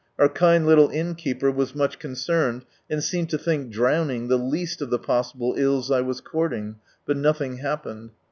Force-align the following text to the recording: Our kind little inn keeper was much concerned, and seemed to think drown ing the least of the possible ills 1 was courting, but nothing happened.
Our 0.17 0.29
kind 0.29 0.65
little 0.65 0.89
inn 0.89 1.13
keeper 1.13 1.51
was 1.51 1.75
much 1.75 1.99
concerned, 1.99 2.65
and 2.89 3.03
seemed 3.03 3.29
to 3.29 3.37
think 3.37 3.69
drown 3.69 4.09
ing 4.09 4.29
the 4.29 4.37
least 4.37 4.81
of 4.81 4.89
the 4.89 4.97
possible 4.97 5.53
ills 5.59 5.91
1 5.91 6.07
was 6.07 6.21
courting, 6.21 6.77
but 7.05 7.17
nothing 7.17 7.57
happened. 7.57 8.09